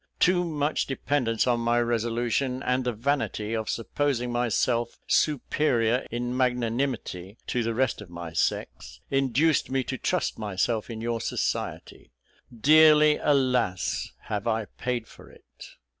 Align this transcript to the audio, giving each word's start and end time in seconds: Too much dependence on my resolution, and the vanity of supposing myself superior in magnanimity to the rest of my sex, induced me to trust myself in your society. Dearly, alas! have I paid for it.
Too 0.19 0.43
much 0.43 0.87
dependence 0.87 1.45
on 1.45 1.59
my 1.59 1.79
resolution, 1.79 2.63
and 2.63 2.83
the 2.83 2.91
vanity 2.91 3.55
of 3.55 3.69
supposing 3.69 4.31
myself 4.31 4.97
superior 5.05 6.07
in 6.09 6.35
magnanimity 6.35 7.37
to 7.45 7.61
the 7.61 7.75
rest 7.75 8.01
of 8.01 8.09
my 8.09 8.33
sex, 8.33 8.99
induced 9.11 9.69
me 9.69 9.83
to 9.83 9.99
trust 9.99 10.39
myself 10.39 10.89
in 10.89 11.01
your 11.01 11.21
society. 11.21 12.09
Dearly, 12.51 13.19
alas! 13.21 14.11
have 14.21 14.47
I 14.47 14.65
paid 14.65 15.05
for 15.07 15.29
it. 15.29 15.43